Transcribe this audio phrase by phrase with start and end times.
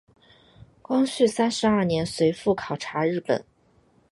[0.81, 3.45] 光绪三十二年随父考察日本。